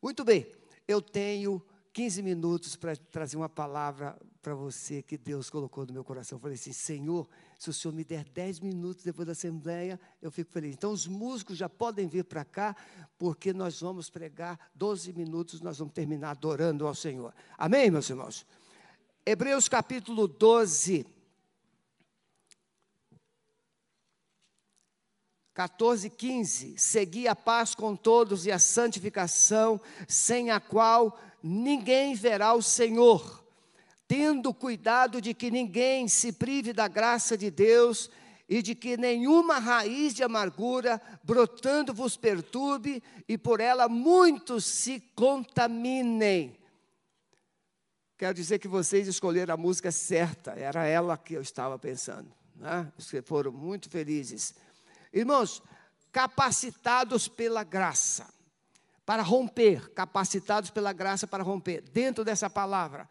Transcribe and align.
Muito 0.00 0.24
bem, 0.24 0.46
eu 0.86 1.02
tenho 1.02 1.60
15 1.92 2.22
minutos 2.22 2.76
para 2.76 2.96
trazer 2.96 3.36
uma 3.36 3.48
palavra 3.48 4.16
para 4.40 4.54
você 4.54 5.02
que 5.02 5.18
Deus 5.18 5.50
colocou 5.50 5.84
no 5.84 5.92
meu 5.92 6.04
coração. 6.04 6.36
Eu 6.36 6.40
falei 6.40 6.54
assim: 6.54 6.72
Senhor, 6.72 7.28
se 7.58 7.68
o 7.68 7.72
Senhor 7.72 7.92
me 7.92 8.04
der 8.04 8.22
10 8.24 8.60
minutos 8.60 9.02
depois 9.02 9.26
da 9.26 9.32
assembleia, 9.32 9.98
eu 10.22 10.30
fico 10.30 10.52
feliz. 10.52 10.74
Então, 10.74 10.92
os 10.92 11.08
músicos 11.08 11.58
já 11.58 11.68
podem 11.68 12.06
vir 12.06 12.22
para 12.22 12.44
cá, 12.44 12.76
porque 13.18 13.52
nós 13.52 13.80
vamos 13.80 14.08
pregar 14.08 14.70
12 14.72 15.12
minutos, 15.14 15.60
nós 15.60 15.78
vamos 15.78 15.92
terminar 15.92 16.30
adorando 16.30 16.86
ao 16.86 16.94
Senhor. 16.94 17.34
Amém, 17.58 17.90
meus 17.90 18.08
irmãos? 18.08 18.46
Hebreus 19.26 19.68
capítulo 19.68 20.28
12. 20.28 21.04
14, 25.58 26.08
15. 26.10 26.74
Segui 26.78 27.26
a 27.26 27.34
paz 27.34 27.74
com 27.74 27.96
todos 27.96 28.46
e 28.46 28.52
a 28.52 28.60
santificação, 28.60 29.80
sem 30.06 30.52
a 30.52 30.60
qual 30.60 31.18
ninguém 31.42 32.14
verá 32.14 32.54
o 32.54 32.62
Senhor, 32.62 33.44
tendo 34.06 34.54
cuidado 34.54 35.20
de 35.20 35.34
que 35.34 35.50
ninguém 35.50 36.06
se 36.06 36.32
prive 36.32 36.72
da 36.72 36.86
graça 36.86 37.36
de 37.36 37.50
Deus 37.50 38.08
e 38.48 38.62
de 38.62 38.72
que 38.76 38.96
nenhuma 38.96 39.58
raiz 39.58 40.14
de 40.14 40.22
amargura 40.22 41.02
brotando 41.24 41.92
vos 41.92 42.16
perturbe 42.16 43.02
e 43.26 43.36
por 43.36 43.58
ela 43.58 43.88
muitos 43.88 44.64
se 44.64 45.00
contaminem. 45.16 46.56
Quero 48.16 48.32
dizer 48.32 48.60
que 48.60 48.68
vocês 48.68 49.08
escolheram 49.08 49.54
a 49.54 49.56
música 49.56 49.90
certa, 49.90 50.52
era 50.52 50.86
ela 50.86 51.18
que 51.18 51.34
eu 51.34 51.42
estava 51.42 51.76
pensando. 51.76 52.30
Né? 52.54 52.92
Vocês 52.96 53.24
foram 53.26 53.50
muito 53.50 53.90
felizes. 53.90 54.54
Irmãos, 55.12 55.62
capacitados 56.12 57.28
pela 57.28 57.64
graça, 57.64 58.26
para 59.04 59.22
romper, 59.22 59.90
capacitados 59.90 60.70
pela 60.70 60.92
graça 60.92 61.26
para 61.26 61.42
romper, 61.42 61.82
dentro 61.82 62.24
dessa 62.24 62.50
palavra. 62.50 63.08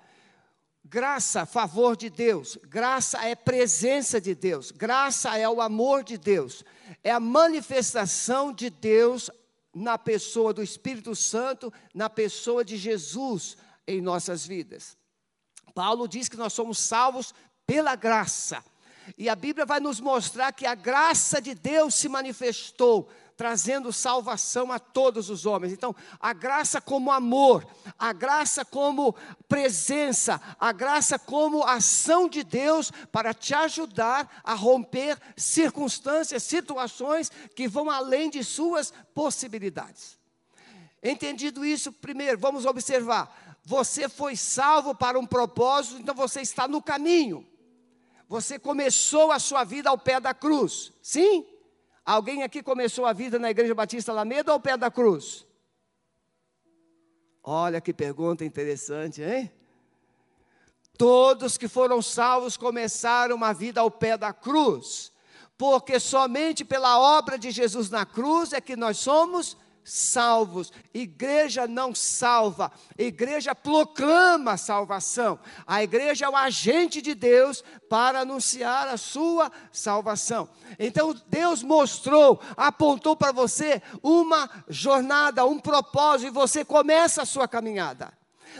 Graça, 0.83 1.45
favor 1.45 1.97
de 1.97 2.09
Deus, 2.09 2.57
graça 2.63 3.21
é 3.25 3.35
presença 3.35 4.21
de 4.21 4.33
Deus, 4.33 4.71
graça 4.71 5.37
é 5.37 5.47
o 5.49 5.61
amor 5.61 6.03
de 6.03 6.17
Deus, 6.17 6.63
é 7.03 7.11
a 7.11 7.19
manifestação 7.19 8.53
de 8.53 8.69
Deus 8.69 9.29
na 9.73 9.97
pessoa 9.97 10.53
do 10.53 10.63
Espírito 10.63 11.13
Santo, 11.15 11.73
na 11.93 12.09
pessoa 12.09 12.63
de 12.63 12.77
Jesus 12.77 13.57
em 13.85 14.01
nossas 14.01 14.45
vidas. 14.45 14.97
Paulo 15.73 16.07
diz 16.07 16.27
que 16.27 16.37
nós 16.37 16.53
somos 16.53 16.79
salvos 16.79 17.33
pela 17.65 17.95
graça. 17.95 18.63
E 19.15 19.29
a 19.29 19.35
Bíblia 19.35 19.65
vai 19.65 19.79
nos 19.79 19.99
mostrar 19.99 20.51
que 20.51 20.65
a 20.65 20.73
graça 20.73 21.39
de 21.39 21.53
Deus 21.53 21.95
se 21.95 22.09
manifestou, 22.09 23.07
trazendo 23.37 23.93
salvação 23.93 24.71
a 24.71 24.79
todos 24.79 25.29
os 25.29 25.45
homens. 25.45 25.71
Então, 25.71 25.95
a 26.19 26.33
graça 26.33 26.81
como 26.81 27.11
amor, 27.11 27.65
a 27.97 28.11
graça 28.11 28.65
como 28.65 29.15
presença, 29.47 30.41
a 30.59 30.71
graça 30.71 31.19
como 31.19 31.63
ação 31.63 32.27
de 32.27 32.43
Deus 32.43 32.91
para 33.11 33.35
te 33.35 33.53
ajudar 33.53 34.41
a 34.43 34.55
romper 34.55 35.19
circunstâncias, 35.37 36.41
situações 36.41 37.31
que 37.55 37.67
vão 37.67 37.91
além 37.91 38.29
de 38.31 38.43
suas 38.43 38.91
possibilidades. 39.13 40.17
Entendido 41.01 41.63
isso, 41.63 41.91
primeiro, 41.91 42.39
vamos 42.39 42.65
observar. 42.65 43.57
Você 43.63 44.09
foi 44.09 44.35
salvo 44.35 44.95
para 44.95 45.19
um 45.19 45.25
propósito, 45.25 46.01
então 46.01 46.15
você 46.15 46.41
está 46.41 46.67
no 46.67 46.81
caminho. 46.81 47.45
Você 48.27 48.59
começou 48.59 49.31
a 49.31 49.39
sua 49.39 49.63
vida 49.63 49.89
ao 49.89 49.97
pé 49.97 50.19
da 50.19 50.33
cruz. 50.33 50.91
Sim? 51.01 51.45
Alguém 52.05 52.43
aqui 52.43 52.61
começou 52.61 53.05
a 53.05 53.13
vida 53.13 53.39
na 53.39 53.49
Igreja 53.49 53.73
Batista 53.73 54.11
Alameda 54.11 54.51
ou 54.51 54.55
ao 54.55 54.59
pé 54.59 54.75
da 54.77 54.91
cruz? 54.91 55.45
Olha 57.43 57.79
que 57.79 57.93
pergunta 57.93 58.43
interessante, 58.43 59.21
hein? 59.21 59.51
Todos 60.97 61.57
que 61.57 61.67
foram 61.67 62.01
salvos 62.01 62.57
começaram 62.57 63.35
uma 63.35 63.53
vida 63.53 63.79
ao 63.79 63.91
pé 63.91 64.17
da 64.17 64.33
cruz, 64.33 65.13
porque 65.57 65.99
somente 65.99 66.65
pela 66.65 66.99
obra 66.99 67.37
de 67.37 67.51
Jesus 67.51 67.89
na 67.89 68.05
cruz 68.05 68.51
é 68.51 68.59
que 68.59 68.75
nós 68.75 68.97
somos 68.97 69.55
salvos. 69.87 70.71
Igreja 70.93 71.65
não 71.65 71.95
salva, 71.95 72.71
igreja 72.97 73.55
proclama 73.55 74.57
salvação. 74.57 75.39
A 75.65 75.81
igreja 75.81 76.25
é 76.25 76.29
o 76.29 76.35
agente 76.35 77.01
de 77.01 77.15
Deus 77.15 77.63
para 77.89 78.19
anunciar 78.19 78.89
a 78.89 78.97
sua 78.97 79.49
salvação. 79.71 80.49
Então 80.77 81.15
Deus 81.27 81.63
mostrou, 81.63 82.41
apontou 82.57 83.15
para 83.15 83.31
você 83.31 83.81
uma 84.03 84.49
jornada, 84.67 85.45
um 85.45 85.57
propósito, 85.57 86.27
e 86.27 86.31
você 86.31 86.65
começa 86.65 87.21
a 87.21 87.25
sua 87.25 87.47
caminhada. 87.47 88.11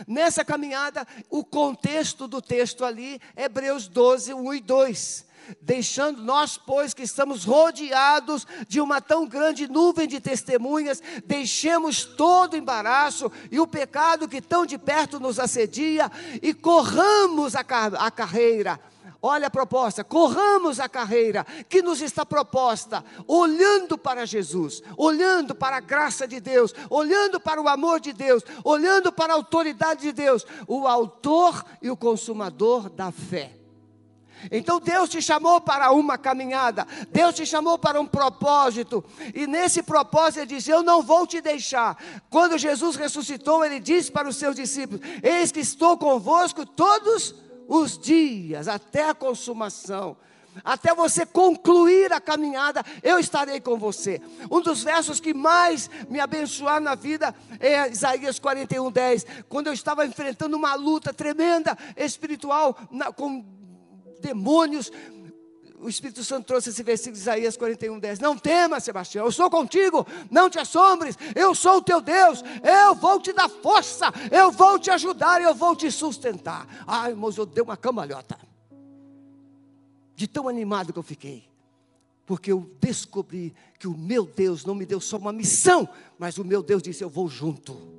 Nessa 0.06 0.44
caminhada, 0.44 1.06
o 1.28 1.44
contexto 1.44 2.26
do 2.26 2.40
texto 2.40 2.84
ali, 2.84 3.20
Hebreus 3.36 3.86
12, 3.88 4.32
1 4.32 4.54
e 4.54 4.60
2 4.60 5.27
deixando 5.60 6.22
nós, 6.22 6.58
pois, 6.58 6.94
que 6.94 7.02
estamos 7.02 7.44
rodeados 7.44 8.46
de 8.66 8.80
uma 8.80 9.00
tão 9.00 9.26
grande 9.26 9.68
nuvem 9.68 10.06
de 10.06 10.20
testemunhas, 10.20 11.02
deixemos 11.24 12.04
todo 12.04 12.54
o 12.54 12.56
embaraço 12.56 13.30
e 13.50 13.60
o 13.60 13.66
pecado 13.66 14.28
que 14.28 14.40
tão 14.40 14.66
de 14.66 14.78
perto 14.78 15.20
nos 15.20 15.38
assedia 15.38 16.10
e 16.42 16.52
corramos 16.54 17.54
a, 17.54 17.64
car 17.64 17.94
a 17.94 18.10
carreira. 18.10 18.78
Olha 19.20 19.48
a 19.48 19.50
proposta, 19.50 20.04
corramos 20.04 20.78
a 20.78 20.88
carreira 20.88 21.44
que 21.68 21.82
nos 21.82 22.00
está 22.00 22.24
proposta, 22.24 23.04
olhando 23.26 23.98
para 23.98 24.24
Jesus, 24.24 24.80
olhando 24.96 25.56
para 25.56 25.78
a 25.78 25.80
graça 25.80 26.26
de 26.26 26.38
Deus, 26.38 26.72
olhando 26.88 27.40
para 27.40 27.60
o 27.60 27.68
amor 27.68 27.98
de 27.98 28.12
Deus, 28.12 28.44
olhando 28.62 29.10
para 29.10 29.32
a 29.32 29.36
autoridade 29.36 30.02
de 30.02 30.12
Deus, 30.12 30.46
o 30.68 30.86
autor 30.86 31.64
e 31.82 31.90
o 31.90 31.96
consumador 31.96 32.88
da 32.88 33.10
fé. 33.10 33.57
Então 34.50 34.80
Deus 34.80 35.08
te 35.08 35.20
chamou 35.20 35.60
para 35.60 35.90
uma 35.92 36.16
caminhada, 36.16 36.86
Deus 37.10 37.34
te 37.34 37.44
chamou 37.44 37.78
para 37.78 38.00
um 38.00 38.06
propósito, 38.06 39.04
e 39.34 39.46
nesse 39.46 39.82
propósito 39.82 40.40
Ele 40.40 40.46
diz: 40.46 40.68
Eu 40.68 40.82
não 40.82 41.02
vou 41.02 41.26
te 41.26 41.40
deixar. 41.40 41.96
Quando 42.30 42.58
Jesus 42.58 42.96
ressuscitou, 42.96 43.64
Ele 43.64 43.80
disse 43.80 44.10
para 44.10 44.28
os 44.28 44.36
seus 44.36 44.54
discípulos: 44.54 45.00
Eis 45.22 45.52
que 45.52 45.60
estou 45.60 45.96
convosco 45.96 46.64
todos 46.64 47.34
os 47.68 47.98
dias, 47.98 48.68
até 48.68 49.08
a 49.10 49.14
consumação. 49.14 50.16
Até 50.64 50.94
você 50.94 51.24
concluir 51.24 52.12
a 52.12 52.20
caminhada, 52.20 52.84
eu 53.02 53.18
estarei 53.18 53.60
com 53.60 53.78
você. 53.78 54.20
Um 54.50 54.60
dos 54.60 54.82
versos 54.82 55.20
que 55.20 55.32
mais 55.32 55.88
me 56.08 56.20
abençoaram 56.20 56.84
na 56.84 56.94
vida 56.94 57.34
é 57.60 57.88
Isaías 57.88 58.38
41, 58.38 58.90
10. 58.90 59.26
Quando 59.48 59.68
eu 59.68 59.72
estava 59.72 60.06
enfrentando 60.06 60.56
uma 60.56 60.74
luta 60.74 61.12
tremenda 61.12 61.76
espiritual 61.96 62.76
na, 62.90 63.12
com 63.12 63.44
demônios. 64.20 64.90
O 65.80 65.88
Espírito 65.88 66.24
Santo 66.24 66.46
trouxe 66.46 66.70
esse 66.70 66.82
versículo 66.82 67.14
de 67.14 67.20
Isaías 67.20 67.56
41, 67.56 67.98
10. 67.98 68.18
Não 68.18 68.36
temas, 68.36 68.82
Sebastião, 68.82 69.24
eu 69.24 69.32
sou 69.32 69.48
contigo, 69.48 70.04
não 70.30 70.50
te 70.50 70.58
assombres, 70.58 71.16
eu 71.36 71.54
sou 71.54 71.76
o 71.76 71.82
teu 71.82 72.00
Deus, 72.00 72.42
eu 72.62 72.94
vou 72.96 73.20
te 73.20 73.32
dar 73.32 73.48
força, 73.48 74.12
eu 74.30 74.50
vou 74.50 74.78
te 74.78 74.90
ajudar, 74.90 75.40
eu 75.40 75.54
vou 75.54 75.76
te 75.76 75.90
sustentar. 75.90 76.66
Ai, 76.86 77.10
irmãos, 77.10 77.36
eu 77.36 77.46
dei 77.46 77.62
uma 77.62 77.76
cambalhota, 77.76 78.36
de 80.16 80.26
tão 80.26 80.48
animado 80.48 80.92
que 80.92 80.98
eu 80.98 81.02
fiquei, 81.04 81.48
porque 82.26 82.50
eu 82.50 82.68
descobri 82.80 83.54
que 83.78 83.86
o 83.86 83.96
meu 83.96 84.26
Deus 84.26 84.64
não 84.64 84.74
me 84.74 84.84
deu 84.84 85.00
só 85.00 85.16
uma 85.16 85.32
missão, 85.32 85.88
mas 86.18 86.38
o 86.38 86.44
meu 86.44 86.60
Deus 86.60 86.82
disse: 86.82 87.04
Eu 87.04 87.08
vou 87.08 87.28
junto. 87.28 87.96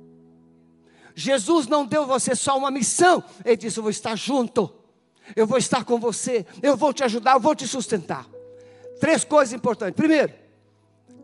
Jesus 1.14 1.66
não 1.66 1.86
deu 1.86 2.06
você 2.06 2.36
só 2.36 2.58
uma 2.58 2.70
missão, 2.70 3.24
Ele 3.42 3.56
disse: 3.56 3.78
Eu 3.78 3.82
vou 3.82 3.90
estar 3.90 4.14
junto 4.16 4.79
eu 5.36 5.46
vou 5.46 5.58
estar 5.58 5.84
com 5.84 5.98
você, 5.98 6.46
eu 6.62 6.76
vou 6.76 6.92
te 6.92 7.04
ajudar, 7.04 7.34
eu 7.34 7.40
vou 7.40 7.54
te 7.54 7.66
sustentar. 7.66 8.28
Três 9.00 9.24
coisas 9.24 9.52
importantes. 9.52 9.96
Primeiro, 9.96 10.32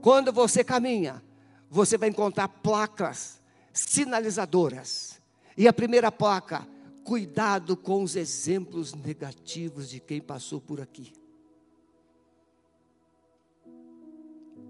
quando 0.01 0.33
você 0.33 0.65
caminha, 0.65 1.23
você 1.71 1.99
vai 1.99 2.09
encontrar 2.09 2.49
placas 2.49 3.41
sinalizadoras. 3.73 5.21
E 5.57 5.67
a 5.67 5.73
primeira 5.73 6.11
placa, 6.13 6.67
cuidado 7.05 7.77
com 7.77 8.03
os 8.03 8.17
exemplos 8.17 8.95
negativos 8.95 9.89
de 9.89 10.01
quem 10.01 10.21
passou 10.21 10.61
por 10.61 10.81
aqui. 10.81 11.13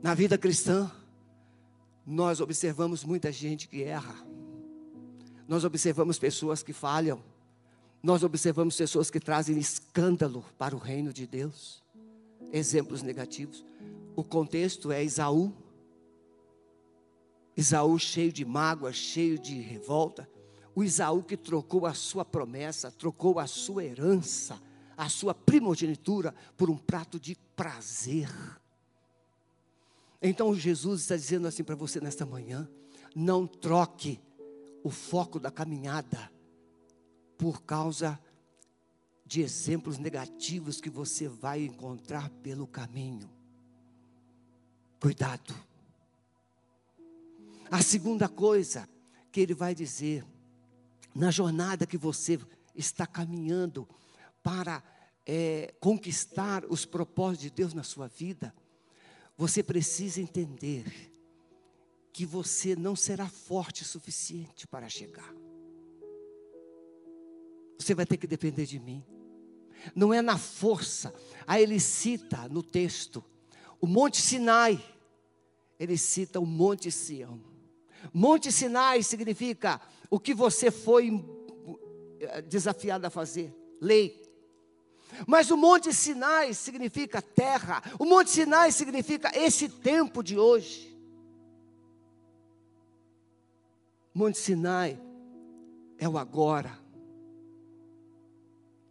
Na 0.02 0.14
vida 0.14 0.36
cristã, 0.36 0.90
nós 2.06 2.40
observamos 2.40 3.02
muita 3.04 3.32
gente 3.32 3.66
que 3.66 3.82
erra. 3.82 4.14
Nós 5.48 5.64
observamos 5.64 6.18
pessoas 6.18 6.62
que 6.62 6.72
falham. 6.72 7.20
Nós 8.06 8.22
observamos 8.22 8.76
pessoas 8.76 9.10
que 9.10 9.18
trazem 9.18 9.58
escândalo 9.58 10.44
para 10.56 10.76
o 10.76 10.78
reino 10.78 11.12
de 11.12 11.26
Deus, 11.26 11.82
exemplos 12.52 13.02
negativos. 13.02 13.64
O 14.14 14.22
contexto 14.22 14.92
é 14.92 15.02
Isaú. 15.02 15.52
Isaú 17.56 17.98
cheio 17.98 18.32
de 18.32 18.44
mágoa, 18.44 18.92
cheio 18.92 19.36
de 19.36 19.60
revolta. 19.60 20.30
O 20.72 20.84
Isaú 20.84 21.20
que 21.20 21.36
trocou 21.36 21.84
a 21.84 21.94
sua 21.94 22.24
promessa, 22.24 22.92
trocou 22.92 23.40
a 23.40 23.46
sua 23.48 23.84
herança, 23.84 24.62
a 24.96 25.08
sua 25.08 25.34
primogenitura 25.34 26.32
por 26.56 26.70
um 26.70 26.78
prato 26.78 27.18
de 27.18 27.34
prazer. 27.56 28.30
Então 30.22 30.54
Jesus 30.54 31.00
está 31.00 31.16
dizendo 31.16 31.48
assim 31.48 31.64
para 31.64 31.74
você 31.74 32.00
nesta 32.00 32.24
manhã: 32.24 32.68
não 33.16 33.48
troque 33.48 34.20
o 34.84 34.90
foco 34.90 35.40
da 35.40 35.50
caminhada 35.50 36.35
por 37.36 37.62
causa 37.62 38.18
de 39.24 39.40
exemplos 39.40 39.98
negativos 39.98 40.80
que 40.80 40.88
você 40.88 41.28
vai 41.28 41.64
encontrar 41.64 42.30
pelo 42.42 42.66
caminho. 42.66 43.28
Cuidado. 45.00 45.54
A 47.70 47.82
segunda 47.82 48.28
coisa 48.28 48.88
que 49.32 49.40
ele 49.40 49.54
vai 49.54 49.74
dizer, 49.74 50.24
na 51.14 51.30
jornada 51.30 51.86
que 51.86 51.98
você 51.98 52.38
está 52.74 53.06
caminhando 53.06 53.88
para 54.42 54.82
é, 55.26 55.74
conquistar 55.80 56.64
os 56.64 56.84
propósitos 56.84 57.42
de 57.42 57.50
Deus 57.50 57.74
na 57.74 57.82
sua 57.82 58.06
vida, 58.06 58.54
você 59.36 59.62
precisa 59.62 60.20
entender 60.20 61.12
que 62.12 62.24
você 62.24 62.74
não 62.76 62.96
será 62.96 63.28
forte 63.28 63.82
o 63.82 63.86
suficiente 63.86 64.66
para 64.66 64.88
chegar. 64.88 65.34
Você 67.78 67.94
vai 67.94 68.06
ter 68.06 68.16
que 68.16 68.26
depender 68.26 68.66
de 68.66 68.78
mim. 68.78 69.04
Não 69.94 70.12
é 70.12 70.20
na 70.22 70.38
força. 70.38 71.14
Aí 71.46 71.62
ele 71.62 71.78
cita 71.78 72.48
no 72.48 72.62
texto 72.62 73.24
o 73.80 73.86
Monte 73.86 74.20
Sinai. 74.20 74.82
Ele 75.78 75.96
cita 75.98 76.40
o 76.40 76.46
Monte 76.46 76.90
Sião. 76.90 77.40
Monte 78.12 78.50
Sinai 78.50 79.02
significa 79.02 79.80
o 80.10 80.18
que 80.18 80.34
você 80.34 80.70
foi 80.70 81.24
eh, 82.20 82.42
desafiado 82.42 83.06
a 83.06 83.10
fazer, 83.10 83.54
lei. 83.80 84.24
Mas 85.26 85.50
o 85.50 85.56
Monte 85.56 85.92
Sinai 85.92 86.54
significa 86.54 87.22
terra. 87.22 87.82
O 87.98 88.04
Monte 88.04 88.30
Sinai 88.30 88.72
significa 88.72 89.30
esse 89.34 89.68
tempo 89.68 90.22
de 90.22 90.38
hoje. 90.38 90.96
Monte 94.14 94.38
Sinai 94.38 95.00
é 95.98 96.08
o 96.08 96.18
agora. 96.18 96.85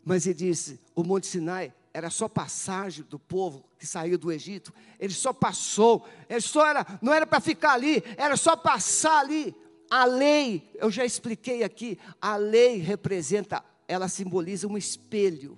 Mas 0.05 0.27
ele 0.27 0.35
disse: 0.35 0.79
o 0.95 1.03
Monte 1.03 1.25
Sinai 1.25 1.73
era 1.91 2.11
só 2.11 2.29
passagem 2.29 3.03
do 3.09 3.17
povo 3.17 3.65
que 3.79 3.87
saiu 3.87 4.17
do 4.17 4.31
Egito. 4.31 4.71
Ele 4.99 5.13
só 5.13 5.33
passou. 5.33 6.07
Ele 6.29 6.41
só 6.41 6.65
era, 6.67 6.85
não 7.01 7.11
era 7.11 7.25
para 7.25 7.39
ficar 7.39 7.73
ali, 7.73 8.03
era 8.15 8.37
só 8.37 8.55
passar 8.55 9.19
ali. 9.19 9.55
A 9.89 10.05
lei, 10.05 10.71
eu 10.75 10.91
já 10.91 11.05
expliquei 11.05 11.63
aqui, 11.63 11.97
a 12.19 12.35
lei 12.37 12.77
representa, 12.77 13.63
ela 13.87 14.07
simboliza 14.07 14.67
um 14.67 14.77
espelho. 14.77 15.57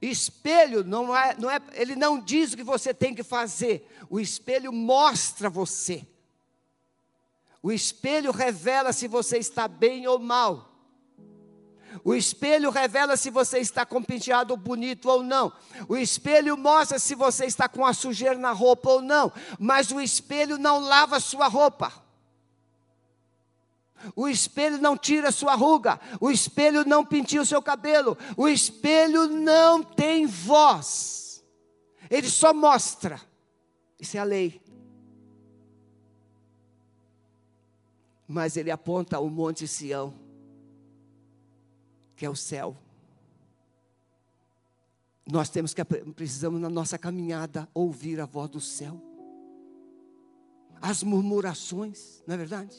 Espelho 0.00 0.82
não 0.82 1.16
é, 1.16 1.36
não 1.38 1.50
é, 1.50 1.60
ele 1.74 1.94
não 1.94 2.18
diz 2.18 2.52
o 2.52 2.56
que 2.56 2.64
você 2.64 2.92
tem 2.92 3.14
que 3.14 3.22
fazer. 3.22 3.88
O 4.10 4.18
espelho 4.18 4.72
mostra 4.72 5.48
você. 5.48 6.06
O 7.62 7.70
espelho 7.70 8.32
revela 8.32 8.92
se 8.92 9.06
você 9.06 9.38
está 9.38 9.68
bem 9.68 10.06
ou 10.08 10.18
mal. 10.18 10.71
O 12.04 12.14
espelho 12.14 12.70
revela 12.70 13.16
se 13.16 13.30
você 13.30 13.58
está 13.58 13.86
com 13.86 14.02
penteado 14.02 14.56
bonito 14.56 15.08
ou 15.08 15.22
não. 15.22 15.52
O 15.88 15.96
espelho 15.96 16.56
mostra 16.56 16.98
se 16.98 17.14
você 17.14 17.46
está 17.46 17.68
com 17.68 17.86
a 17.86 17.92
sujeira 17.92 18.36
na 18.36 18.52
roupa 18.52 18.90
ou 18.90 19.02
não. 19.02 19.32
Mas 19.58 19.90
o 19.90 20.00
espelho 20.00 20.58
não 20.58 20.80
lava 20.80 21.20
sua 21.20 21.46
roupa. 21.46 21.92
O 24.16 24.28
espelho 24.28 24.78
não 24.78 24.96
tira 24.96 25.30
sua 25.30 25.54
ruga. 25.54 26.00
O 26.20 26.30
espelho 26.30 26.84
não 26.84 27.04
pintia 27.04 27.40
o 27.40 27.46
seu 27.46 27.62
cabelo. 27.62 28.18
O 28.36 28.48
espelho 28.48 29.28
não 29.28 29.82
tem 29.82 30.26
voz. 30.26 31.44
Ele 32.10 32.28
só 32.28 32.52
mostra. 32.52 33.20
Isso 34.00 34.16
é 34.16 34.20
a 34.20 34.24
lei. 34.24 34.62
mas 38.32 38.56
ele 38.56 38.70
aponta 38.70 39.20
o 39.20 39.28
Monte 39.28 39.68
Sião, 39.68 40.14
que 42.22 42.26
é 42.26 42.30
o 42.30 42.36
céu. 42.36 42.76
Nós 45.28 45.48
temos 45.48 45.74
que 45.74 45.84
precisamos 45.84 46.60
na 46.60 46.70
nossa 46.70 46.96
caminhada 46.96 47.68
ouvir 47.74 48.20
a 48.20 48.26
voz 48.26 48.48
do 48.48 48.60
céu. 48.60 49.02
As 50.80 51.02
murmurações, 51.02 52.22
não 52.24 52.36
é 52.36 52.38
verdade? 52.38 52.76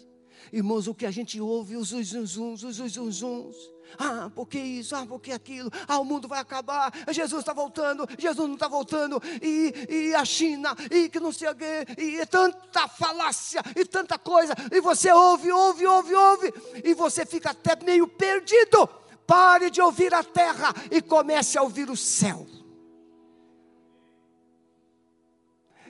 Irmãos, 0.50 0.88
o 0.88 0.96
que 0.96 1.06
a 1.06 1.12
gente 1.12 1.42
ouve, 1.42 1.76
os 1.76 1.90
zunzuns, 1.90 2.64
os 2.64 2.78
zunzuns. 2.94 3.58
Ah, 4.00 4.32
porque 4.34 4.58
isso, 4.58 4.96
ah, 4.96 5.06
porque 5.06 5.34
aquilo, 5.34 5.70
ah, 5.90 6.00
o 6.00 6.06
mundo 6.06 6.26
vai 6.26 6.40
acabar, 6.40 6.94
Jesus 7.12 7.42
está 7.42 7.52
voltando, 7.52 8.08
Jesus 8.18 8.48
não 8.48 8.56
está 8.56 8.70
voltando, 8.70 9.22
e, 9.42 9.74
e 9.90 10.16
a 10.16 10.24
China, 10.24 10.74
e 10.90 11.10
que 11.10 11.20
não 11.20 11.34
sei 11.34 11.50
o 11.50 11.56
quê, 11.56 11.86
e 11.98 12.26
tanta 12.28 12.88
falácia, 12.88 13.62
e 13.76 13.84
tanta 13.84 14.18
coisa, 14.18 14.54
e 14.72 14.80
você 14.80 15.12
ouve, 15.12 15.52
ouve, 15.52 15.86
ouve, 15.86 16.16
ouve, 16.16 16.54
e 16.82 16.94
você 16.94 17.26
fica 17.26 17.50
até 17.50 17.76
meio 17.84 18.08
perdido. 18.08 19.03
Pare 19.26 19.70
de 19.70 19.82
ouvir 19.82 20.14
a 20.14 20.24
terra 20.24 20.74
e 20.92 21.02
comece 21.02 21.58
a 21.58 21.62
ouvir 21.64 21.90
o 21.90 21.96
céu. 21.96 22.46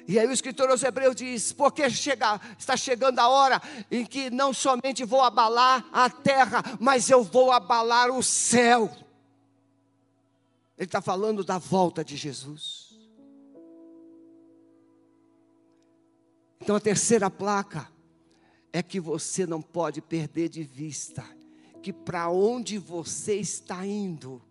E 0.07 0.19
aí 0.19 0.27
o 0.27 0.31
escritor 0.31 0.69
aos 0.69 0.83
Hebreus 0.83 1.15
diz: 1.15 1.53
porque 1.53 1.89
chega, 1.89 2.39
está 2.57 2.75
chegando 2.75 3.19
a 3.19 3.27
hora 3.27 3.61
em 3.89 4.05
que 4.05 4.29
não 4.29 4.53
somente 4.53 5.05
vou 5.05 5.21
abalar 5.21 5.85
a 5.91 6.09
terra, 6.09 6.61
mas 6.79 7.09
eu 7.09 7.23
vou 7.23 7.51
abalar 7.51 8.11
o 8.11 8.21
céu. 8.21 8.91
Ele 10.77 10.85
está 10.87 11.01
falando 11.01 11.43
da 11.43 11.57
volta 11.57 12.03
de 12.03 12.17
Jesus. 12.17 12.99
Então 16.59 16.75
a 16.75 16.79
terceira 16.79 17.29
placa 17.29 17.89
é 18.71 18.81
que 18.81 18.99
você 18.99 19.45
não 19.45 19.61
pode 19.61 20.01
perder 20.01 20.49
de 20.49 20.63
vista 20.63 21.23
que 21.83 21.91
para 21.91 22.29
onde 22.29 22.77
você 22.77 23.35
está 23.35 23.85
indo 23.85 24.41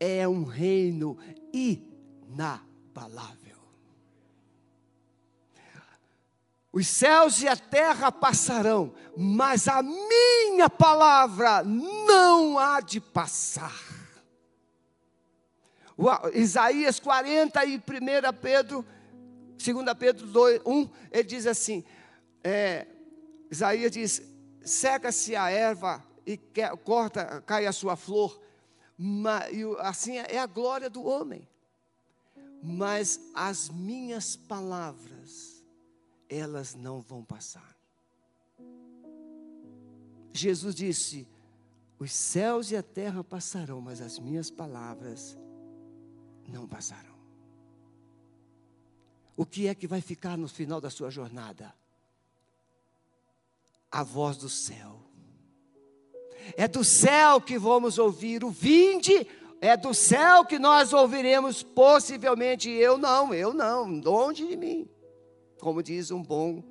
é 0.00 0.26
um 0.26 0.42
reino 0.42 1.18
inabalável. 1.52 3.58
Os 6.72 6.86
céus 6.86 7.42
e 7.42 7.48
a 7.48 7.56
terra 7.56 8.10
passarão, 8.10 8.94
mas 9.16 9.68
a 9.68 9.82
minha 9.82 10.70
palavra 10.70 11.62
não 11.62 12.58
há 12.58 12.80
de 12.80 13.00
passar. 13.00 13.76
Isaías 16.32 17.00
40 17.00 17.64
e 17.66 17.76
1 17.76 17.80
Pedro, 18.40 18.86
2 19.62 19.76
Pedro 19.98 20.26
2, 20.26 20.62
1, 20.64 20.90
ele 21.10 21.24
diz 21.24 21.46
assim: 21.46 21.84
é, 22.42 22.86
Isaías 23.50 23.90
diz: 23.90 24.22
seca-se 24.62 25.34
a 25.34 25.50
erva 25.50 26.08
e 26.28 26.36
quer, 26.36 26.76
corta, 26.76 27.40
cai 27.40 27.64
a 27.64 27.72
sua 27.72 27.96
flor, 27.96 28.38
mas, 28.98 29.50
assim 29.78 30.18
é 30.18 30.38
a 30.38 30.44
glória 30.44 30.90
do 30.90 31.02
homem. 31.02 31.48
Mas 32.62 33.18
as 33.34 33.70
minhas 33.70 34.36
palavras 34.36 35.64
elas 36.28 36.74
não 36.74 37.00
vão 37.00 37.24
passar. 37.24 37.74
Jesus 40.34 40.74
disse: 40.74 41.26
Os 41.98 42.12
céus 42.12 42.70
e 42.72 42.76
a 42.76 42.82
terra 42.82 43.24
passarão, 43.24 43.80
mas 43.80 44.02
as 44.02 44.18
minhas 44.18 44.50
palavras 44.50 45.38
não 46.46 46.68
passarão. 46.68 47.16
O 49.34 49.46
que 49.46 49.66
é 49.66 49.74
que 49.74 49.86
vai 49.86 50.02
ficar 50.02 50.36
no 50.36 50.46
final 50.46 50.78
da 50.78 50.90
sua 50.90 51.10
jornada? 51.10 51.74
A 53.90 54.02
voz 54.02 54.36
do 54.36 54.50
céu. 54.50 55.07
É 56.56 56.66
do 56.68 56.84
céu 56.84 57.40
que 57.40 57.58
vamos 57.58 57.98
ouvir 57.98 58.44
o 58.44 58.50
vinde, 58.50 59.26
é 59.60 59.76
do 59.76 59.92
céu 59.92 60.44
que 60.44 60.58
nós 60.58 60.92
ouviremos, 60.92 61.62
possivelmente 61.62 62.70
eu 62.70 62.96
não, 62.96 63.34
eu 63.34 63.52
não, 63.52 63.86
longe 64.00 64.46
de 64.46 64.56
mim 64.56 64.88
como 65.58 65.82
diz 65.82 66.10
um 66.10 66.22
bom 66.22 66.62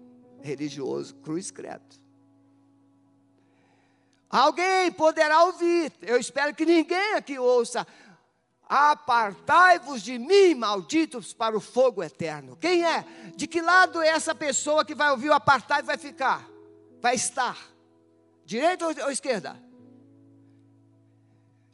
religioso, 0.41 1.15
cruz 1.15 1.51
credo. 1.51 1.85
Alguém 4.29 4.91
poderá 4.91 5.43
ouvir, 5.43 5.91
eu 6.01 6.17
espero 6.17 6.53
que 6.53 6.65
ninguém 6.65 7.13
aqui 7.13 7.39
ouça. 7.39 7.85
Apartai-vos 8.67 10.01
de 10.01 10.19
mim, 10.19 10.53
malditos, 10.53 11.33
para 11.33 11.55
o 11.55 11.61
fogo 11.61 12.03
eterno. 12.03 12.57
Quem 12.57 12.85
é? 12.85 13.05
De 13.35 13.47
que 13.47 13.61
lado 13.61 14.01
é 14.01 14.09
essa 14.09 14.35
pessoa 14.35 14.83
que 14.83 14.93
vai 14.93 15.09
ouvir 15.11 15.29
o 15.29 15.33
apartai 15.33 15.81
vai 15.81 15.97
ficar? 15.97 16.45
Vai 16.99 17.15
estar? 17.15 17.57
Direita 18.45 18.85
ou 18.85 19.11
esquerda? 19.11 19.57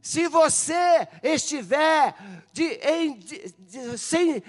Se 0.03 0.27
você 0.27 1.07
estiver 1.23 2.13
de, 2.51 2.63
em, 2.63 3.17
de, 3.17 3.97
sem, 3.97 4.43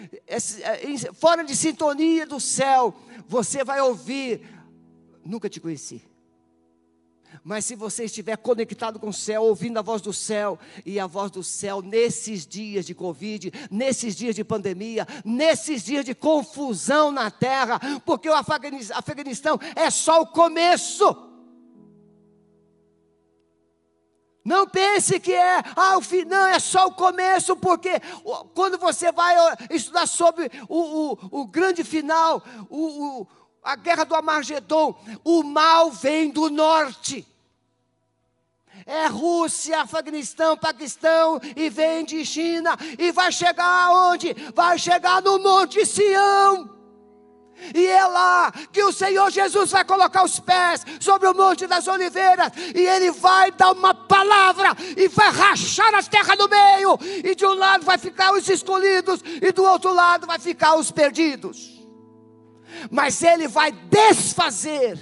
em, 0.82 0.98
fora 1.14 1.44
de 1.44 1.54
sintonia 1.54 2.26
do 2.26 2.40
céu, 2.40 2.92
você 3.28 3.62
vai 3.62 3.80
ouvir: 3.80 4.42
Nunca 5.24 5.48
te 5.48 5.60
conheci. 5.60 6.02
Mas 7.44 7.66
se 7.66 7.76
você 7.76 8.04
estiver 8.04 8.36
conectado 8.36 8.98
com 8.98 9.10
o 9.10 9.12
céu, 9.12 9.44
ouvindo 9.44 9.78
a 9.78 9.82
voz 9.82 10.02
do 10.02 10.12
céu, 10.12 10.58
e 10.84 10.98
a 10.98 11.06
voz 11.06 11.30
do 11.30 11.42
céu 11.44 11.80
nesses 11.80 12.44
dias 12.44 12.84
de 12.84 12.94
Covid, 12.94 13.52
nesses 13.70 14.16
dias 14.16 14.34
de 14.34 14.42
pandemia, 14.42 15.06
nesses 15.24 15.84
dias 15.84 16.04
de 16.04 16.16
confusão 16.16 17.12
na 17.12 17.30
terra, 17.30 17.80
porque 18.04 18.28
o 18.28 18.34
Afeganistão 18.34 19.56
é 19.76 19.88
só 19.88 20.22
o 20.22 20.26
começo. 20.26 21.33
Não 24.44 24.66
pense 24.68 25.18
que 25.18 25.32
é, 25.32 25.62
ah, 25.74 25.96
o 25.96 26.02
fim, 26.02 26.24
não, 26.24 26.46
é 26.48 26.58
só 26.58 26.86
o 26.86 26.92
começo, 26.92 27.56
porque 27.56 27.92
quando 28.54 28.76
você 28.76 29.10
vai 29.10 29.34
estudar 29.70 30.06
sobre 30.06 30.50
o, 30.68 31.12
o, 31.12 31.40
o 31.40 31.46
grande 31.46 31.82
final, 31.82 32.42
o, 32.68 33.22
o, 33.22 33.26
a 33.62 33.74
guerra 33.74 34.04
do 34.04 34.14
Amargedon, 34.14 34.94
o 35.24 35.42
mal 35.42 35.90
vem 35.90 36.30
do 36.30 36.50
norte. 36.50 37.26
É 38.84 39.06
Rússia, 39.06 39.80
Afeganistão, 39.80 40.58
Paquistão 40.58 41.40
e 41.56 41.70
vem 41.70 42.04
de 42.04 42.22
China 42.26 42.76
e 42.98 43.10
vai 43.12 43.32
chegar 43.32 43.64
aonde? 43.64 44.34
Vai 44.54 44.78
chegar 44.78 45.22
no 45.22 45.38
Monte 45.38 45.86
Sião. 45.86 46.73
E 47.72 47.86
é 47.86 48.04
lá 48.06 48.52
que 48.72 48.82
o 48.82 48.92
Senhor 48.92 49.30
Jesus 49.30 49.70
vai 49.70 49.84
colocar 49.84 50.24
os 50.24 50.40
pés 50.40 50.84
sobre 51.00 51.28
o 51.28 51.34
Monte 51.34 51.66
das 51.66 51.86
Oliveiras, 51.86 52.52
e 52.74 52.80
Ele 52.80 53.10
vai 53.12 53.52
dar 53.52 53.72
uma 53.72 53.94
palavra, 53.94 54.76
e 54.96 55.08
vai 55.08 55.30
rachar 55.30 55.94
as 55.94 56.08
terras 56.08 56.36
no 56.36 56.48
meio, 56.48 56.98
e 57.24 57.34
de 57.34 57.46
um 57.46 57.54
lado 57.54 57.84
vai 57.84 57.96
ficar 57.96 58.32
os 58.32 58.48
escolhidos, 58.48 59.20
e 59.40 59.52
do 59.52 59.62
outro 59.62 59.92
lado 59.94 60.26
vai 60.26 60.38
ficar 60.38 60.74
os 60.76 60.90
perdidos. 60.90 61.82
Mas 62.90 63.22
Ele 63.22 63.46
vai 63.46 63.70
desfazer 63.70 64.98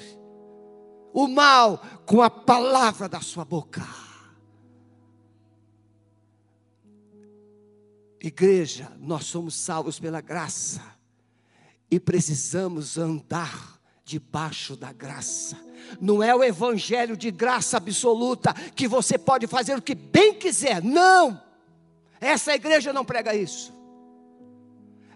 o 1.13 1.27
mal 1.27 1.83
com 2.07 2.23
a 2.23 2.31
palavra 2.31 3.09
da 3.09 3.21
sua 3.21 3.45
boca. 3.45 3.83
Igreja, 8.21 8.93
nós 9.01 9.25
somos 9.25 9.55
salvos 9.57 9.99
pela 9.99 10.21
graça 10.21 10.92
e 11.93 12.01
precisamos 12.01 12.97
andar 12.97 13.79
debaixo 14.03 14.75
da 14.75 14.91
graça. 14.95 15.59
Não 16.01 16.23
é 16.23 16.35
o 16.35 16.43
evangelho 16.43 17.15
de 17.15 17.31
graça 17.31 17.77
absoluta 17.77 18.55
que 18.75 18.89
você 18.89 19.19
pode 19.19 19.47
fazer 19.47 19.77
o 19.77 19.83
que 19.83 19.95
bem 19.95 20.33
quiser. 20.33 20.83
Não! 20.83 21.39
Essa 22.19 22.55
igreja 22.55 22.95
não 22.95 23.05
prega 23.05 23.35
isso. 23.35 23.75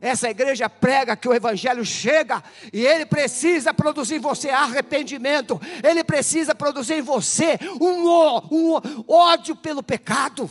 Essa 0.03 0.29
igreja 0.29 0.69
prega 0.69 1.17
que 1.17 1.27
o 1.27 1.33
Evangelho 1.33 1.83
chega 1.83 2.45
e 2.71 2.85
ele 2.85 3.07
precisa 3.07 3.73
produzir 3.73 4.17
em 4.17 4.21
você 4.21 4.51
arrependimento, 4.51 5.59
ele 5.83 6.05
precisa 6.05 6.55
produzir 6.55 6.97
em 6.97 7.03
você 7.03 7.59
um, 7.81 8.07
um 8.53 8.81
ódio 9.09 9.57
pelo 9.57 9.83
pecado. 9.83 10.51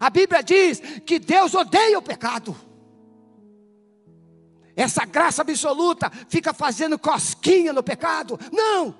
A 0.00 0.08
Bíblia 0.08 0.42
diz 0.42 0.80
que 1.04 1.18
Deus 1.18 1.54
odeia 1.54 1.98
o 1.98 2.02
pecado. 2.02 2.56
Essa 4.76 5.04
graça 5.04 5.42
absoluta 5.42 6.10
fica 6.28 6.52
fazendo 6.52 6.98
cosquinha 6.98 7.72
no 7.72 7.82
pecado. 7.82 8.38
Não! 8.52 8.94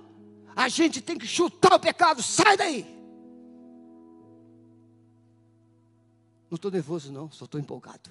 A 0.55 0.69
gente 0.69 1.01
tem 1.01 1.19
que 1.19 1.27
chutar 1.27 1.75
o 1.75 1.81
pecado, 1.81 2.23
sai 2.23 2.57
daí. 2.57 2.85
Não 6.49 6.57
estou 6.57 6.71
nervoso, 6.71 7.11
não, 7.11 7.31
só 7.31 7.45
estou 7.45 7.61
empolgado. 7.61 8.11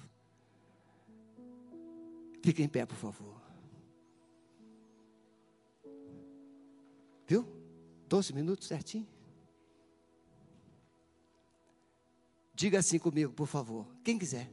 Fique 2.42 2.62
em 2.62 2.68
pé, 2.68 2.84
por 2.84 2.96
favor. 2.96 3.40
Viu? 7.26 7.46
Doze 8.06 8.34
minutos 8.34 8.68
certinho. 8.68 9.08
Diga 12.54 12.78
assim 12.80 12.98
comigo, 12.98 13.32
por 13.32 13.46
favor. 13.46 13.86
Quem 14.04 14.18
quiser. 14.18 14.50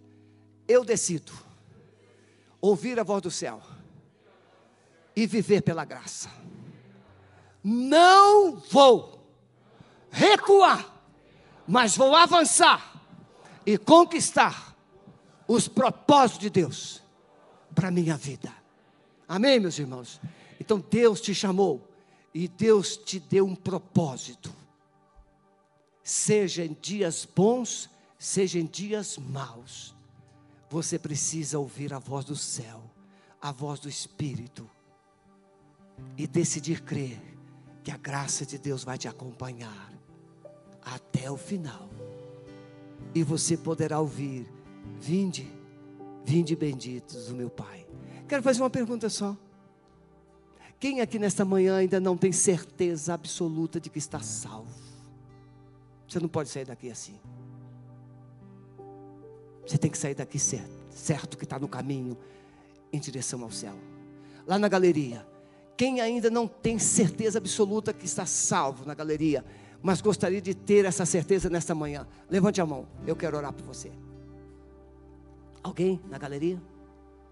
Eu 0.66 0.86
decido 0.86 1.34
ouvir 2.62 3.00
a 3.00 3.04
voz 3.04 3.22
do 3.22 3.32
céu 3.32 3.62
e 5.16 5.26
viver 5.26 5.62
pela 5.62 5.84
graça. 5.84 6.30
Não 7.64 8.56
vou 8.56 9.20
recuar, 10.10 11.04
mas 11.68 11.98
vou 11.98 12.16
avançar 12.16 13.02
e 13.66 13.78
conquistar 13.78 14.76
os 15.48 15.68
propósitos 15.68 16.40
de 16.40 16.50
Deus 16.50 17.02
para 17.74 17.90
a 17.90 17.92
minha 17.92 18.16
vida. 18.16 18.54
Amém, 19.28 19.60
meus 19.60 19.80
irmãos? 19.80 20.20
Então 20.60 20.80
Deus 20.80 21.22
te 21.22 21.34
chamou 21.34 21.88
e 22.34 22.48
Deus 22.48 22.98
te 22.98 23.20
deu 23.20 23.46
um 23.46 23.56
propósito. 23.56 24.54
Seja 26.04 26.66
em 26.66 26.76
dias 26.82 27.28
bons, 27.36 27.90
seja 28.18 28.60
em 28.60 28.66
dias 28.66 29.18
maus, 29.18 29.94
você 30.72 30.98
precisa 30.98 31.60
ouvir 31.60 31.94
a 31.94 32.00
voz 32.00 32.26
do 32.26 32.36
céu, 32.36 32.82
a 33.40 33.52
voz 33.52 33.80
do 33.80 33.90
Espírito, 33.90 34.68
e 36.18 36.26
decidir 36.26 36.82
crer 36.82 37.22
que 37.84 37.92
a 37.92 37.98
graça 37.98 38.46
de 38.46 38.58
Deus 38.58 38.84
vai 38.84 38.98
te 38.98 39.08
acompanhar 39.08 39.94
até 40.82 41.30
o 41.30 41.38
final. 41.38 41.90
E 43.14 43.22
você 43.22 43.56
poderá 43.56 44.00
ouvir: 44.00 44.50
Vinde 45.00 45.62
Vinde 46.24 46.56
benditos 46.56 47.28
do 47.28 47.36
meu 47.36 47.50
Pai. 47.50 47.86
Quero 48.28 48.44
fazer 48.44 48.62
uma 48.62 48.70
pergunta 48.70 49.10
só. 49.10 49.36
Quem 50.80 51.02
aqui 51.02 51.20
nesta 51.20 51.44
manhã 51.46 51.76
ainda 51.76 52.00
não 52.00 52.18
tem 52.18 52.32
certeza 52.32 53.14
absoluta 53.14 53.80
de 53.80 53.90
que 53.90 54.00
está 54.00 54.20
salvo? 54.20 54.72
Você 56.08 56.20
não 56.20 56.30
pode 56.30 56.50
sair 56.50 56.66
daqui 56.66 56.90
assim. 56.90 57.20
Você 59.66 59.78
tem 59.78 59.90
que 59.90 59.98
sair 59.98 60.16
daqui 60.16 60.40
certo, 60.40 60.72
certo 60.90 61.38
que 61.38 61.44
está 61.44 61.60
no 61.60 61.68
caminho 61.68 62.18
em 62.92 63.00
direção 63.00 63.44
ao 63.44 63.52
céu. 63.52 63.74
Lá 64.46 64.58
na 64.58 64.68
galeria, 64.68 65.26
quem 65.78 66.02
ainda 66.02 66.30
não 66.30 66.48
tem 66.48 66.78
certeza 66.78 67.38
absoluta 67.38 67.94
que 67.94 68.06
está 68.06 68.26
salvo 68.26 68.86
na 68.86 68.94
galeria, 68.94 69.46
mas 69.82 70.02
gostaria 70.02 70.42
de 70.42 70.54
ter 70.54 70.86
essa 70.86 71.06
certeza 71.06 71.50
nesta 71.50 71.74
manhã, 71.74 72.08
levante 72.30 72.62
a 72.62 72.66
mão, 72.66 72.88
eu 73.06 73.16
quero 73.16 73.38
orar 73.38 73.54
por 73.54 73.66
você. 73.66 73.92
Alguém 75.64 76.02
na 76.10 76.18
galeria? 76.18 76.62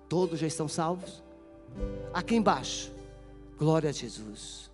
Todos 0.08 0.40
já 0.40 0.48
estão 0.48 0.68
salvos? 0.68 1.24
Aqui 2.14 2.36
embaixo, 2.36 2.92
glória 3.58 3.90
a 3.90 3.94
Jesus. 3.94 4.70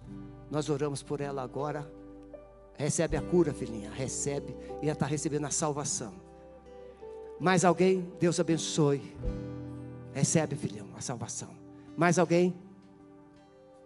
Nós 0.49 0.69
oramos 0.69 1.01
por 1.01 1.21
ela 1.21 1.41
agora. 1.41 1.89
Recebe 2.77 3.17
a 3.17 3.21
cura, 3.21 3.53
filhinha. 3.53 3.89
Recebe. 3.91 4.55
E 4.81 4.85
ela 4.85 4.93
está 4.93 5.05
recebendo 5.05 5.45
a 5.45 5.49
salvação. 5.49 6.13
Mais 7.39 7.65
alguém? 7.65 8.07
Deus 8.19 8.39
abençoe. 8.39 9.01
Recebe, 10.13 10.55
filhão, 10.55 10.87
a 10.97 11.01
salvação. 11.01 11.49
Mais 11.97 12.17
alguém? 12.17 12.55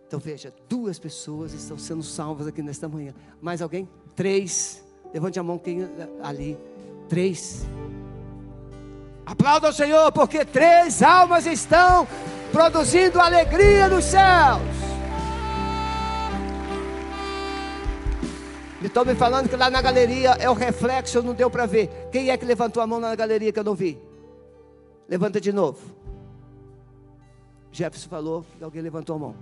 Então 0.08 0.20
veja, 0.20 0.54
duas 0.68 0.98
pessoas 0.98 1.54
estão 1.54 1.78
sendo 1.78 2.04
salvas 2.04 2.48
aqui 2.48 2.62
nesta 2.62 2.88
manhã. 2.88 3.14
Mais 3.42 3.62
alguém? 3.62 3.88
Três. 4.16 4.84
Levante 5.14 5.40
a 5.40 5.44
mão 5.44 5.58
quem 5.58 5.88
ali. 6.22 6.58
Três. 7.08 7.66
Aplauda 9.26 9.70
o 9.70 9.74
Senhor, 9.74 10.12
porque 10.12 10.44
três 10.44 11.04
almas 11.04 11.46
estão 11.46 12.08
produzindo 12.52 13.20
alegria 13.20 13.88
nos 13.88 14.06
céus. 14.06 14.79
Estão 18.82 19.04
me 19.04 19.14
falando 19.14 19.50
que 19.50 19.56
lá 19.56 19.70
na 19.70 19.82
galeria 19.82 20.32
é 20.40 20.50
o 20.50 20.54
reflexo, 20.54 21.22
não 21.22 21.34
deu 21.34 21.50
para 21.50 21.66
ver. 21.66 21.90
Quem 22.12 22.30
é 22.30 22.38
que 22.38 22.46
levantou 22.46 22.82
a 22.82 22.88
mão 22.88 23.00
na 23.00 23.14
galeria 23.14 23.52
que 23.52 23.60
eu 23.60 23.64
não 23.64 23.76
vi? 23.76 24.00
Levanta 25.08 25.42
de 25.42 25.52
novo. 25.52 25.80
Jefferson 27.72 28.10
falou 28.10 28.46
que 28.58 28.64
alguém 28.64 28.82
levantou 28.82 29.16
a 29.18 29.20
mão. 29.20 29.36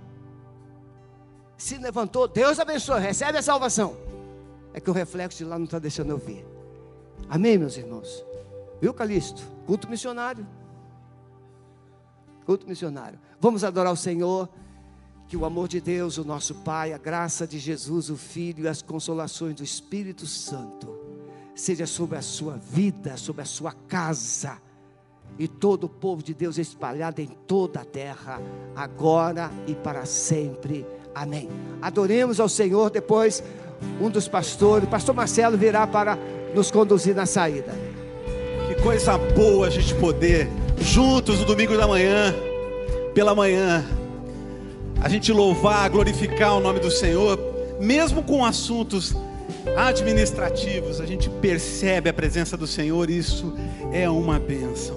Se 1.56 1.76
levantou, 1.78 2.26
Deus 2.26 2.58
abençoe, 2.58 3.00
recebe 3.00 3.38
a 3.38 3.42
salvação. 3.42 3.96
É 4.72 4.80
que 4.80 4.90
o 4.90 4.92
reflexo 4.92 5.38
de 5.38 5.44
lá 5.44 5.56
não 5.56 5.64
está 5.64 5.78
deixando 5.78 6.10
eu 6.10 6.18
ver. 6.18 6.46
Amém, 7.28 7.58
meus 7.58 7.76
irmãos? 7.76 8.24
Viu, 8.80 8.92
Calixto? 8.94 9.42
Culto 9.66 9.88
missionário. 9.88 10.46
Culto 12.44 12.66
missionário. 12.66 13.18
Vamos 13.40 13.64
adorar 13.64 13.92
o 13.92 13.96
Senhor. 13.96 14.48
Que 15.28 15.36
o 15.36 15.44
amor 15.44 15.68
de 15.68 15.80
Deus, 15.80 16.16
o 16.16 16.24
nosso 16.24 16.54
Pai, 16.54 16.92
a 16.92 16.98
graça 16.98 17.46
de 17.46 17.58
Jesus, 17.58 18.08
o 18.08 18.16
Filho 18.16 18.64
e 18.64 18.68
as 18.68 18.80
consolações 18.80 19.54
do 19.54 19.62
Espírito 19.62 20.26
Santo 20.26 20.96
seja 21.54 21.86
sobre 21.86 22.16
a 22.16 22.22
sua 22.22 22.56
vida, 22.56 23.16
sobre 23.16 23.42
a 23.42 23.44
sua 23.44 23.72
casa 23.72 24.58
e 25.38 25.46
todo 25.46 25.84
o 25.84 25.88
povo 25.88 26.22
de 26.22 26.32
Deus 26.32 26.56
espalhado 26.56 27.20
em 27.20 27.26
toda 27.26 27.80
a 27.80 27.84
terra, 27.84 28.40
agora 28.74 29.50
e 29.66 29.74
para 29.74 30.06
sempre. 30.06 30.86
Amém. 31.14 31.48
Adoremos 31.82 32.40
ao 32.40 32.48
Senhor. 32.48 32.90
Depois, 32.90 33.42
um 34.00 34.08
dos 34.08 34.26
pastores, 34.26 34.88
pastor 34.88 35.14
Marcelo, 35.14 35.58
virá 35.58 35.86
para 35.86 36.16
nos 36.54 36.70
conduzir 36.70 37.14
na 37.14 37.26
saída 37.26 37.74
coisa 38.82 39.18
boa 39.18 39.66
a 39.66 39.70
gente 39.70 39.94
poder, 39.94 40.48
juntos 40.80 41.40
no 41.40 41.44
domingo 41.44 41.76
da 41.76 41.86
manhã, 41.86 42.34
pela 43.12 43.34
manhã, 43.34 43.84
a 45.00 45.08
gente 45.08 45.32
louvar, 45.32 45.88
glorificar 45.90 46.56
o 46.56 46.60
nome 46.60 46.80
do 46.80 46.90
Senhor, 46.90 47.38
mesmo 47.80 48.22
com 48.22 48.44
assuntos 48.44 49.14
administrativos, 49.76 51.00
a 51.00 51.06
gente 51.06 51.28
percebe 51.28 52.10
a 52.10 52.12
presença 52.12 52.56
do 52.56 52.66
Senhor, 52.66 53.08
isso 53.08 53.54
é 53.92 54.08
uma 54.10 54.38
bênção. 54.38 54.96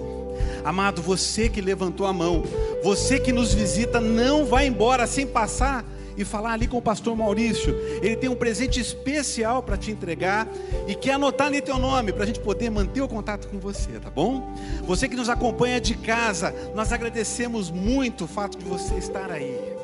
Amado, 0.63 1.01
você 1.01 1.49
que 1.49 1.61
levantou 1.61 2.05
a 2.05 2.13
mão, 2.13 2.43
você 2.83 3.19
que 3.19 3.31
nos 3.31 3.53
visita, 3.53 3.99
não 3.99 4.45
vai 4.45 4.67
embora 4.67 5.05
sem 5.05 5.25
passar 5.25 5.85
e 6.17 6.25
falar 6.25 6.53
ali 6.53 6.67
com 6.67 6.77
o 6.77 6.81
pastor 6.81 7.15
Maurício. 7.15 7.75
Ele 8.01 8.15
tem 8.15 8.29
um 8.29 8.35
presente 8.35 8.79
especial 8.79 9.63
para 9.63 9.77
te 9.77 9.91
entregar 9.91 10.47
e 10.87 10.93
quer 10.93 11.13
anotar 11.13 11.47
ali 11.47 11.61
teu 11.61 11.77
nome 11.77 12.11
para 12.11 12.23
a 12.23 12.27
gente 12.27 12.39
poder 12.39 12.69
manter 12.69 13.01
o 13.01 13.07
contato 13.07 13.47
com 13.47 13.59
você, 13.59 13.91
tá 13.99 14.09
bom? 14.09 14.53
Você 14.83 15.07
que 15.07 15.15
nos 15.15 15.29
acompanha 15.29 15.79
de 15.79 15.95
casa, 15.95 16.53
nós 16.75 16.91
agradecemos 16.91 17.71
muito 17.71 18.25
o 18.25 18.27
fato 18.27 18.57
de 18.57 18.65
você 18.65 18.95
estar 18.95 19.31
aí. 19.31 19.80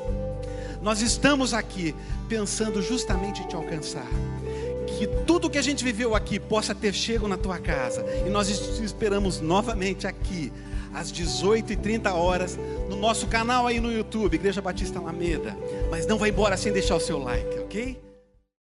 Nós 0.88 1.02
estamos 1.02 1.52
aqui 1.52 1.94
pensando 2.30 2.80
justamente 2.80 3.42
em 3.42 3.46
te 3.46 3.54
alcançar 3.54 4.06
que 4.86 5.06
tudo 5.26 5.50
que 5.50 5.58
a 5.58 5.62
gente 5.62 5.84
viveu 5.84 6.14
aqui 6.14 6.40
possa 6.40 6.74
ter 6.74 6.94
chego 6.94 7.28
na 7.28 7.36
tua 7.36 7.58
casa. 7.58 8.02
E 8.26 8.30
nós 8.30 8.48
esperamos 8.48 9.38
novamente 9.38 10.06
aqui, 10.06 10.50
às 10.94 11.12
18h30 11.12 12.10
horas, 12.14 12.58
no 12.88 12.96
nosso 12.96 13.26
canal 13.26 13.66
aí 13.66 13.80
no 13.80 13.92
YouTube, 13.92 14.36
Igreja 14.36 14.62
Batista 14.62 14.98
Alameda. 14.98 15.54
Mas 15.90 16.06
não 16.06 16.16
vai 16.16 16.30
embora 16.30 16.56
sem 16.56 16.72
deixar 16.72 16.96
o 16.96 17.00
seu 17.00 17.18
like, 17.18 17.58
ok? 17.58 18.07